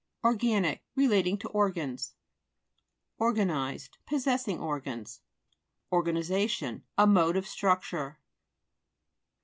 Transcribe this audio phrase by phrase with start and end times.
[0.23, 2.15] ORGA'XIC Relating to organs.
[3.19, 5.21] ORGANIZED Possessing organs.
[5.91, 8.19] ORGAifizA'Tioir A mode of struc ture.